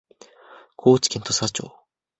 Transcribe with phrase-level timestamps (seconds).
[0.77, 1.71] 高知県土佐町